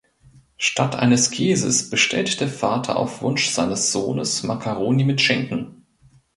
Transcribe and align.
Statt 0.57 0.95
eines 0.95 1.29
Käses 1.29 1.91
bestellt 1.91 2.39
der 2.41 2.47
Vater 2.47 2.95
auf 2.97 3.21
Wunsch 3.21 3.49
seines 3.51 3.91
Sohnes 3.91 4.41
Makkaroni 4.41 5.03
mit 5.03 5.21
Schinken. 5.21 5.85